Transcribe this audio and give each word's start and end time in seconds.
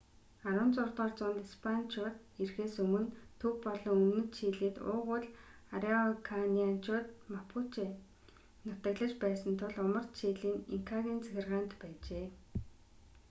16-р 0.43 0.89
зуунд 1.19 1.39
испаничууд 1.47 2.15
ирэхээс 2.43 2.75
өмнө 2.83 3.11
төв 3.39 3.53
болон 3.65 3.97
өмнөд 4.05 4.29
чилид 4.37 4.75
уугуул 4.91 5.25
арауканианчууд 5.75 7.05
мапуче 7.31 7.87
нутаглаж 8.65 9.13
байсан 9.23 9.53
тул 9.61 9.73
умард 9.85 10.09
чили 10.19 10.47
нь 10.55 10.63
инкагийн 10.75 11.19
захиргаанд 11.23 11.71
байжээ 11.81 12.27